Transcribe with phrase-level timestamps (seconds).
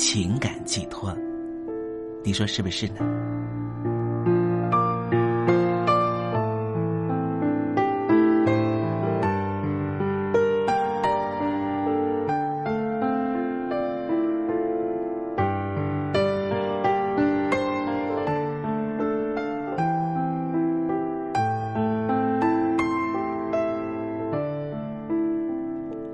[0.00, 1.12] 情感寄托，
[2.22, 3.00] 你说是不是呢？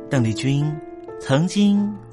[0.09, 0.64] 邓丽君。
[1.20, 1.94] 曾经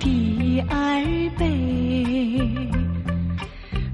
[0.00, 1.04] 第二
[1.38, 1.46] 杯。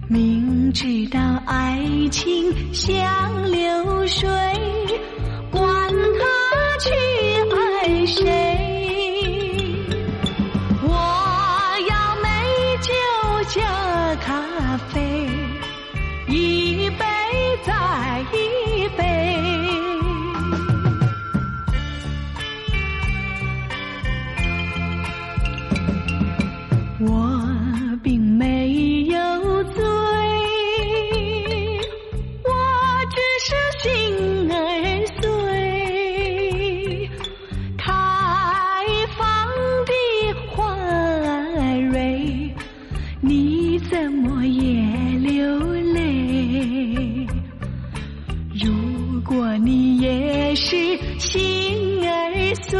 [0.08, 4.28] 明知道爱情像流水，
[5.50, 6.90] 管他去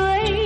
[0.07, 0.46] cười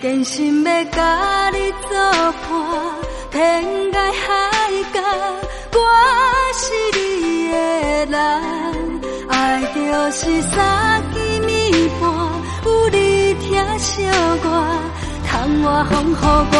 [0.00, 1.98] 真心要甲你作
[2.32, 5.00] 伴，天涯海角，
[5.72, 5.78] 我
[6.54, 6.62] 是
[6.96, 9.00] 你的人。
[9.28, 12.08] 爱就是三更暝半，
[12.64, 14.02] 有你听小
[14.36, 14.66] 歌，
[15.26, 16.56] 窗外风雨我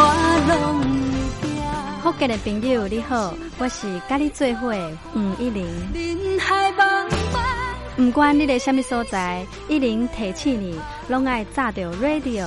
[0.48, 0.52] 拢
[0.82, 2.02] 会惊。
[2.02, 4.74] 福建的朋友你好，我是甲你做伙
[5.14, 5.64] 吴一玲。
[5.94, 7.38] 人海茫茫。
[7.96, 10.78] 不管你在什么所在，一玲提起你，
[11.08, 12.46] 拢爱炸着 radio，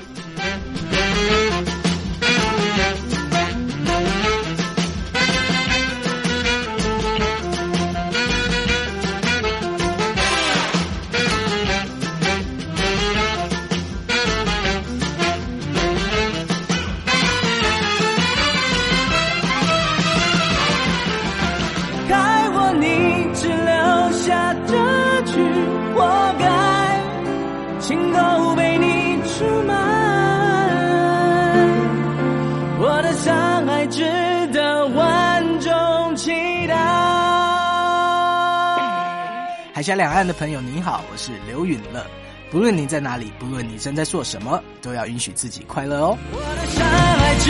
[39.81, 42.05] 海峡两岸的朋友您好，我是刘允乐。
[42.51, 46.15] 不论你在哪里，不论你正在做什么，都要允许自己快乐哦。
[46.31, 47.49] 我的伤害值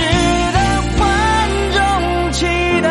[0.53, 0.57] 得
[1.01, 2.45] 万众期
[2.81, 2.87] 待。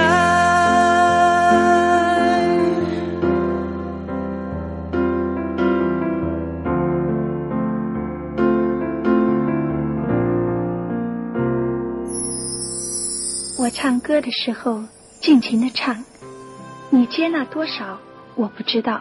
[13.56, 14.84] 我唱歌的时候
[15.22, 16.04] 尽情的唱，
[16.90, 17.98] 你接纳多少
[18.34, 19.00] 我不知道，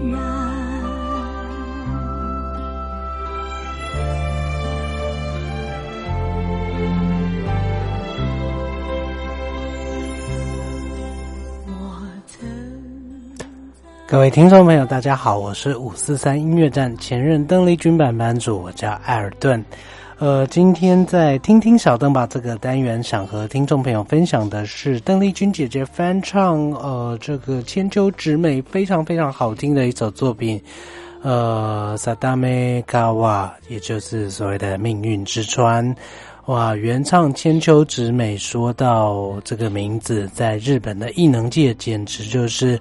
[14.11, 19.63] 各位听众朋友，大家好，我是五四三音乐站前任邓丽君版版主，我叫艾尔顿。
[20.19, 30.61] 呃，今天在听听小邓吧这个单元，想和听众朋友分享的是邓丽君姐姐翻唱呃这个千秋直美非常非常好听的一首作品，
[31.21, 35.95] 呃，萨达梅卡瓦，也就是所谓的命运之川。
[36.47, 42.77] 哇，原唱千秋直美说到这个名字，在日本的艺能界简直就是。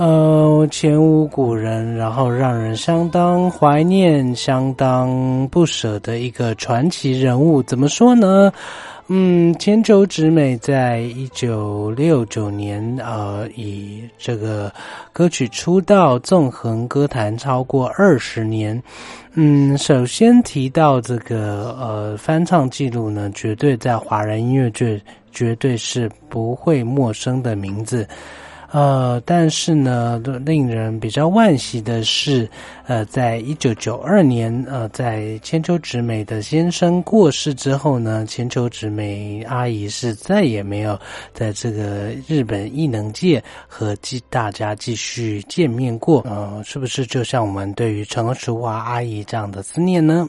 [0.00, 7.62] 呃，前无古人，然后让人相当怀念、相当不舍的一个传奇人物。
[7.64, 8.50] 怎么说呢？
[9.08, 14.72] 嗯，千秋直美在一九六九年，呃，以这个
[15.12, 18.82] 歌曲出道，纵横歌坛超过二十年。
[19.34, 24.98] 嗯，首先提到这个呃翻唱记录呢，绝对在华人音乐界
[25.30, 28.08] 绝对是不会陌生的名字。
[28.72, 32.48] 呃，但是呢，令人比较惋惜的是，
[32.86, 40.98] 呃，在一九九二年，呃，在千秋直美的先生过世之后呢，千秋直美阿姨是再也没有
[41.34, 46.20] 在这个日本艺能界和继大家继续见面过。
[46.28, 50.28] 呃，是不是就像我们对于陈淑华阿姨这样的思念呢？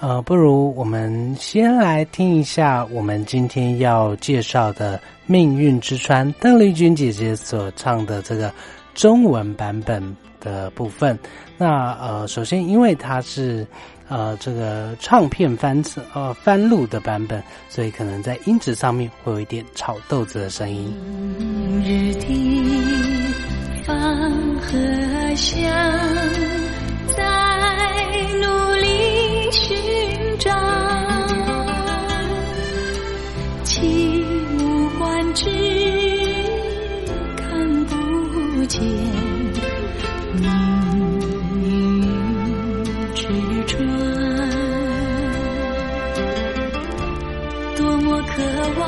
[0.00, 8.52] 呃，不如我们先来听一下我们今天要介绍的《命运之川》邓丽君姐姐所唱的这个
[8.94, 11.18] 中文版本的部分。
[11.56, 13.66] 那呃，首先因为它是
[14.08, 15.82] 呃这个唱片翻
[16.14, 20.94] 呃翻录的版本，所以可能在音质上面会有一点炒豆子的声音。
[21.84, 23.96] 日的芳
[24.60, 25.68] 和香，
[38.78, 38.86] 天
[40.40, 40.46] 命
[41.62, 41.66] 运
[43.12, 43.20] 之
[43.66, 43.76] 转，
[47.76, 48.32] 多么渴
[48.78, 48.82] 望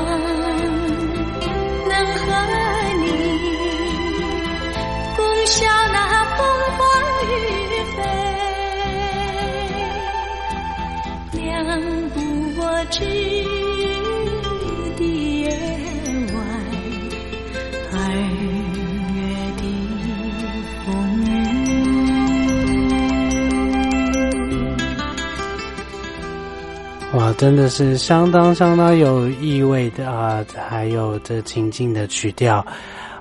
[27.37, 30.45] 真的是相当相当有意味的啊！
[30.69, 32.65] 还有这情境的曲调。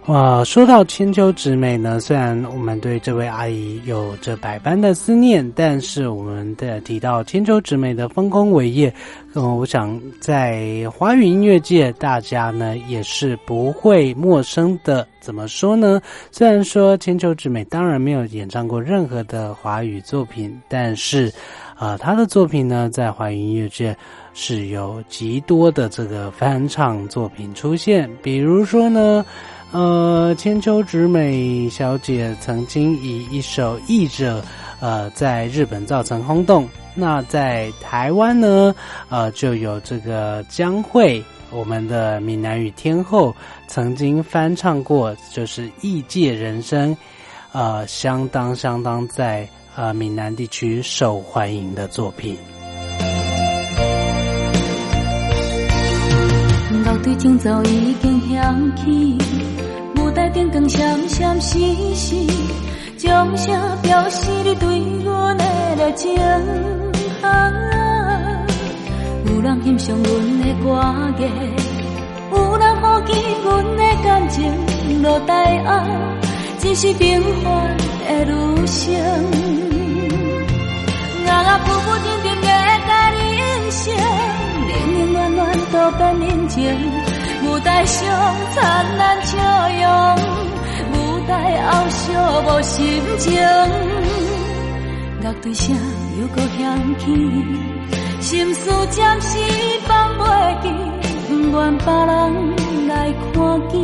[0.07, 8.93] 哇，说到千秋直美呢，虽然我们对这位阿姨有着百般的思念，但是我们的提到千秋直美的丰功伟业，
[9.35, 15.07] 嗯，我想在华语音乐界，大家呢也是不会陌生的。
[15.21, 16.01] 怎么说呢？
[16.33, 21.31] 虽然说千秋直美当然没有演唱过任何的华语作品，但是，
[21.81, 23.97] 啊，他的作品呢，在华语音乐界
[24.35, 29.25] 是有极多的这个翻唱作品出现，比如说呢。
[29.73, 34.41] 呃，千秋直美小姐曾经以一首《译者》
[34.81, 36.69] 呃，在日本造成轰动。
[36.93, 38.75] 那在台湾呢，
[39.11, 41.23] 呃，就有这个江蕙，
[41.53, 43.33] 我们的闽南语天后，
[43.69, 46.93] 曾经翻唱过，就是《异界人生》，
[47.53, 49.49] 呃，相当相当在
[49.81, 52.37] 呃闽南地区受欢迎的作品。
[56.85, 59.17] 楼对镜早已经响起。
[60.13, 61.57] 台顶光闪闪烁
[61.95, 62.31] 烁，
[62.99, 65.45] 掌声表示你对阮的
[65.79, 66.13] 热情。
[69.25, 70.83] 有人欣赏阮的歌
[71.17, 71.25] 艺，
[72.33, 73.13] 有人好奇
[73.45, 75.87] 阮的感情落台后，
[76.59, 79.70] 只是平凡的女生。
[81.31, 82.49] 我啊，浮浮沉沉的
[82.89, 83.81] 甲你应承，
[84.69, 85.41] 冷冷暖暖
[85.73, 86.57] 都变人情。
[87.45, 87.99] 舞台上
[88.51, 89.39] 灿烂笑
[89.81, 89.87] 容，
[90.93, 90.95] 舞
[91.29, 91.31] 台
[91.71, 91.95] 后寂
[92.45, 93.33] 寞心情。
[95.23, 95.77] 乐队声
[96.21, 97.05] 又搁响起，
[98.21, 99.39] 心事暂时
[99.87, 100.23] 放袂
[100.63, 100.69] 记，
[101.29, 102.93] 不愿别人来
[103.33, 103.35] 看
[103.69, 103.79] 见，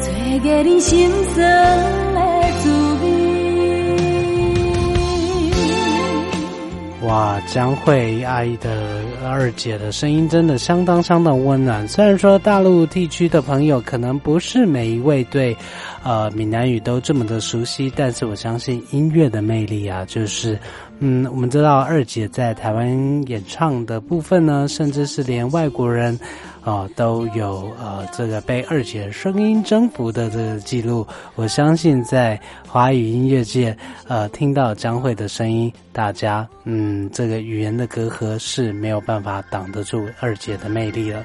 [0.00, 0.04] 找
[0.44, 2.13] 个人心酸
[7.04, 11.86] 哇，江蕙阿姨的二姐的声音真的相当相当温暖。
[11.86, 15.54] 虽然说大陆地区的朋友可能不是每一位对，
[16.02, 20.58] 呃，闽南语都这么的熟悉，但是我相信音乐的魅力啊，就是，
[21.06, 22.88] 嗯，我们知道二姐在台湾
[23.28, 26.18] 演唱的部分呢，甚至是连外国人。
[26.64, 31.06] 啊，都有呃这个被二姐声音征服的这个记录。
[31.34, 33.76] 我相信在华语音乐界，
[34.08, 41.22] 呃，听到张慧的声音，大家嗯，这个语言的隔阂是没有办法挡得住二姐的魅力了。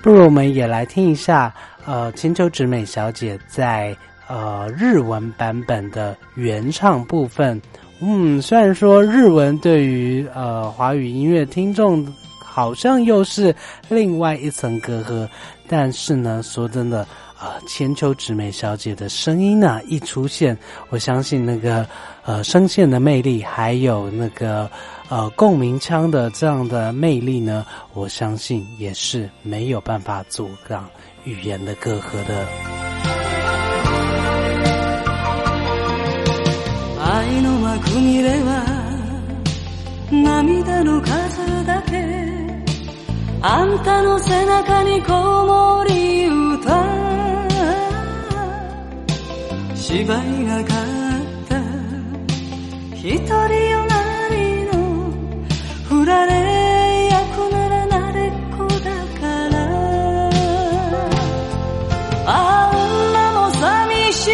[0.00, 1.52] 不如我们也来听一下，
[1.84, 3.96] 呃，千秋直美小姐在
[4.28, 7.60] 呃日文版本的原唱部分。
[8.00, 12.06] 嗯，虽然说日文对于呃华语音乐听众。
[12.40, 13.54] 好像又是
[13.88, 15.28] 另外一层隔阂，
[15.68, 17.06] 但是呢，说真的，
[17.38, 20.58] 啊，千秋直美小姐的声音呢一出现，
[20.88, 21.86] 我相信那个
[22.24, 24.68] 呃声线的魅力，还有那个
[25.08, 30.88] 呃共鸣腔的这样的魅力呢，我相信也是没有办法阻挡
[31.22, 32.44] 语言的隔阂的。
[37.78, 38.64] く見れば
[40.10, 41.92] 涙の数だけ
[43.40, 47.08] あんたの背中に子守歌
[49.74, 51.58] 芝居がかった。
[52.94, 54.72] 一人よなりの
[55.88, 59.56] 振られ役ならなれっこだから。
[62.26, 64.32] あ女も寂しい。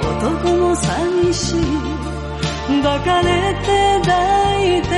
[0.00, 4.88] 男も寂しい抱かれて抱いて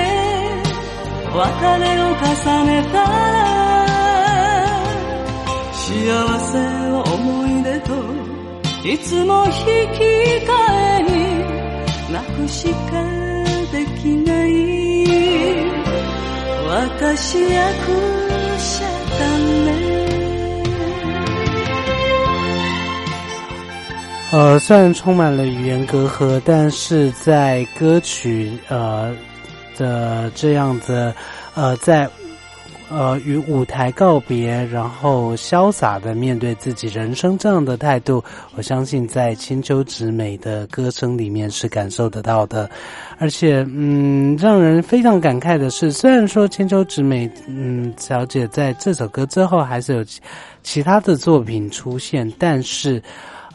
[1.35, 1.43] 別
[1.79, 2.23] れを重
[2.67, 3.11] ねたら
[5.75, 5.87] 幸
[6.39, 6.55] せ
[6.91, 7.91] を思い出と
[8.89, 9.57] いつも引き
[10.47, 10.53] 換
[10.99, 11.11] えに
[12.13, 13.03] 泣くしか
[13.73, 14.51] できない。
[16.71, 18.20] 私役
[24.33, 29.13] 呃，虽然充满了语言隔阂，但是在歌曲呃
[29.77, 31.13] 的这样子，
[31.57, 32.09] 呃，在
[32.89, 38.23] 呃与舞台告别，然后潇洒的面对自己人生这样的态度，
[38.55, 42.71] 我相信在千秋直美的歌声里面是感受得到的。
[43.19, 50.05] 而且，嗯，让人非常感慨的是，虽然说千秋直美，嗯，小姐在这首歌之后还是有
[50.63, 53.03] 其他的作品出现，但是。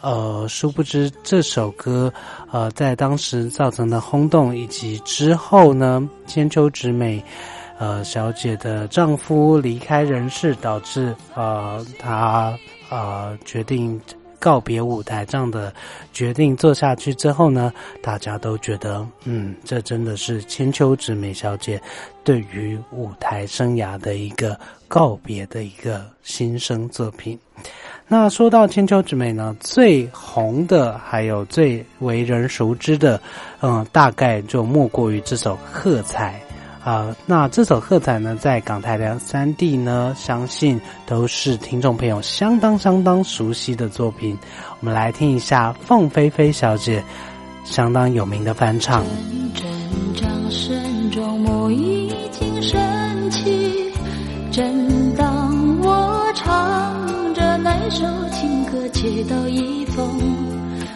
[0.06, 2.14] 呃，殊不知这首歌，
[2.52, 7.24] 呃，在当时造成的轰动，以及之后呢，千秋直美，
[7.80, 12.56] 呃小姐的丈夫离开人世，导致呃她
[12.92, 14.00] 呃决定。
[14.38, 15.74] 告别舞台这样的
[16.14, 21.82] 决定做下去之后呢，大家都觉得，嗯，这真的是千秋直美小姐
[22.24, 24.56] 对于舞台生涯的一个
[24.88, 27.40] 告别的一个新生作品。
[28.08, 33.20] 那说到千秋之美呢，最红的还有最为人熟知的，
[33.62, 36.40] 嗯，大概就莫过于这首《喝彩》。
[36.88, 44.38] 啊，那这首《喝彩》呢，在港台两三地呢，相信都是听众朋友相当相当熟悉的作品。
[44.80, 47.04] 我们来听一下凤飞飞小姐
[47.64, 49.04] 相当有名的翻唱。
[57.96, 60.06] 首情歌，接到一封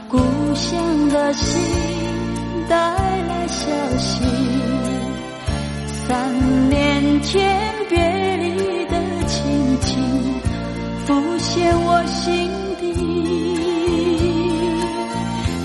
[0.10, 0.18] 故
[0.54, 1.58] 乡的信，
[2.68, 4.22] 带来消息。
[5.88, 7.98] 三年前别
[8.36, 9.96] 离的情景
[11.06, 12.92] 浮现我心底，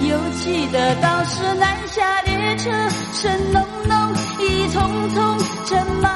[0.09, 2.71] 又记得当时南下列车
[3.13, 3.93] 声隆隆，
[4.39, 4.79] 一匆
[5.11, 5.19] 匆
[5.69, 6.14] 正慢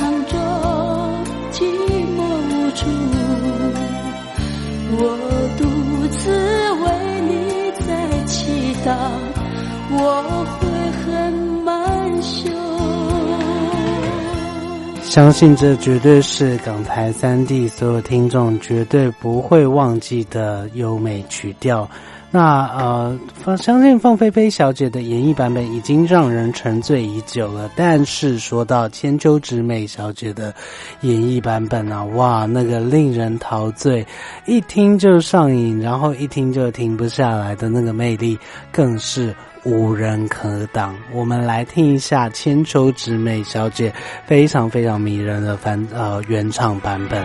[0.00, 0.34] 堂中
[1.52, 1.62] 寂
[2.16, 2.86] 寞无助。
[4.96, 5.02] 我
[5.58, 5.62] 独
[6.16, 6.20] 自
[6.80, 6.84] 为
[7.28, 7.30] 你
[7.84, 7.86] 在
[8.24, 8.34] 祈
[8.82, 8.88] 祷，
[9.92, 10.00] 我
[10.56, 10.60] 会
[11.02, 11.04] 很
[11.62, 11.68] 满
[12.22, 12.50] 胸。
[15.02, 21.86] 相信这绝对是港台三地所有听众绝对不会忘记的优美曲调。
[22.30, 23.18] 那呃，
[23.56, 27.70] 相信凤飞飞小姐的演绎版本已经让人沉醉已久了。
[27.74, 30.54] 但是说到千秋直美小姐的
[31.00, 34.06] 演绎版本啊，哇，那个令人陶醉，
[34.46, 38.38] 一听就上瘾，然后一听就停不下来的那个魅力，
[38.72, 39.34] 更是。
[39.62, 40.96] 无人可挡。
[41.12, 43.92] 我们来听一下千秋直美小姐
[44.24, 47.22] 非常非常迷人的翻呃原唱版本。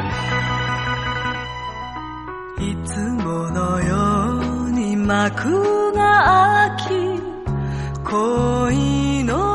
[5.05, 7.21] 幕が開き
[8.03, 9.54] 恋の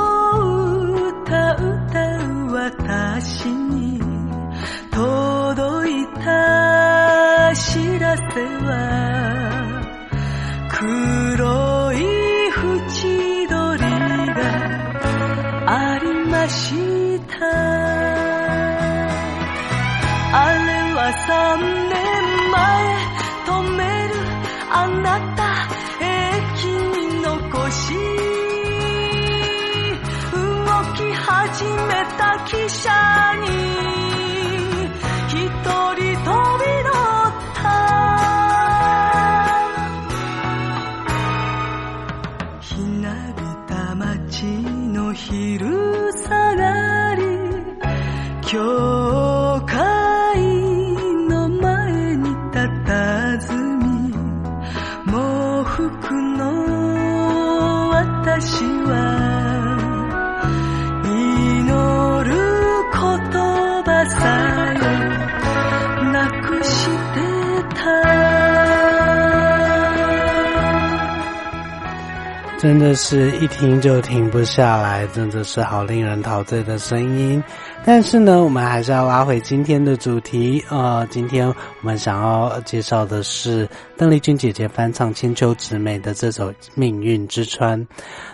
[72.61, 77.42] 真的是一听就停不下来，真的是好令人陶醉的声音。
[77.87, 80.62] 但是呢，我们还是要拉回今天的主题。
[80.68, 87.81] 呃，今天我们想要介绍的是邓丽君姐姐翻唱千秋之美的这首《命运之川》。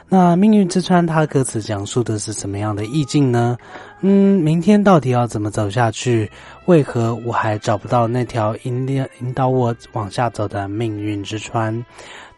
[0.08, 3.56] 那《命运之川》它歌词讲述的是什么样的意境呢？
[4.00, 6.28] 嗯，明天到底要怎么走下去？
[6.64, 11.86] 为何我还找不到那条引领引导我往下走的命运之川？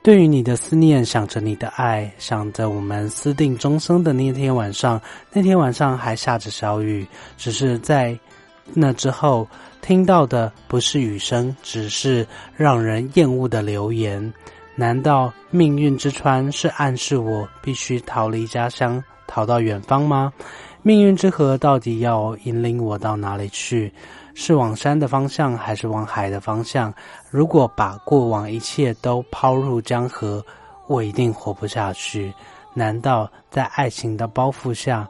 [0.02, 5.00] 对于你的思念，想着你的爱，想着我们私定终生的那天晚上，
[5.32, 7.06] 那天晚上还下着小雨，
[7.36, 8.18] 只是在
[8.72, 9.46] 那之后
[9.82, 14.32] 听到的不是雨声，只是让人厌恶的流言。
[14.74, 20.32] 难道命运之川是暗示我必须逃离家乡，逃到远方吗？
[20.82, 23.92] 命运之河到底要引领我到哪里去？
[24.40, 26.94] 是往山的方向，还是往海的方向？
[27.28, 30.40] 如果把过往一切都抛入江河，
[30.86, 32.32] 我一定活不下去。
[32.72, 35.08] 难道在爱情的包袱下，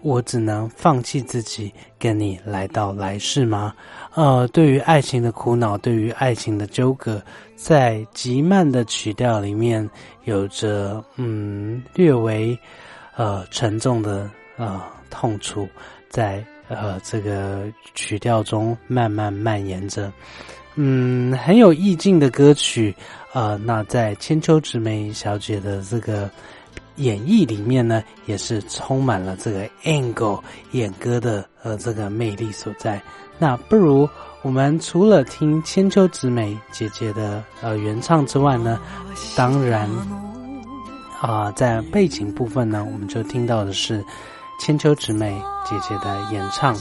[0.00, 3.74] 我只能放弃自己，跟你来到来世吗？
[4.14, 7.22] 呃，对于爱情的苦恼，对于爱情的纠葛，
[7.56, 9.86] 在极慢的曲调里面，
[10.24, 12.58] 有着嗯略微
[13.14, 15.68] 呃沉重的呃痛楚，
[16.08, 20.10] 在呃这个曲调中慢慢蔓延着，
[20.76, 22.94] 嗯，很有意境的歌曲。
[23.32, 26.28] 呃，那在千秋直美小姐的这个
[26.96, 30.40] 演绎里面呢，也是充满了这个 angle
[30.72, 33.00] 演歌的呃这个魅力所在。
[33.38, 34.08] 那不如
[34.42, 38.80] 我们除了听千秋直美姐姐的呃原唱之外呢，
[39.36, 39.88] 当然
[41.20, 44.04] 啊，在背景部分呢，我们就听到的是
[44.60, 46.76] 千秋姊妹姐姐的演唱。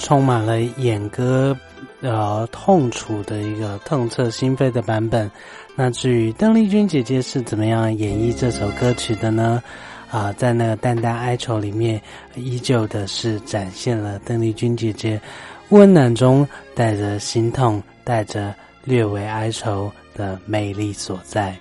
[0.00, 1.56] 充满了演歌，
[2.00, 5.30] 呃，痛楚的一个痛彻心扉的版本。
[5.76, 9.62] 那至于邓丽君姐姐是怎么样演绎这首歌曲的呢？
[10.10, 12.00] 啊，在那个淡淡哀愁里面，
[12.34, 15.20] 依旧的是展现了邓丽君姐姐
[15.68, 21.54] 温暖中带着心痛、带着略微哀愁的魅力所在。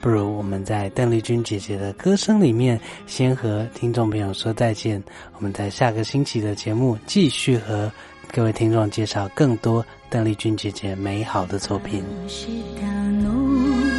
[0.00, 5.02] 不如我们在邓丽君姐姐的歌声里面，先和听众朋友说再见。
[5.36, 7.90] 我们在下个星期的节目继续和
[8.32, 12.04] 各位听众介绍更多邓丽君姐姐美好的作品。
[12.28, 13.97] 全て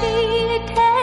[0.00, 0.95] 期待。